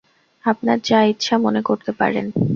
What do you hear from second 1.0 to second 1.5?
ইচ্ছা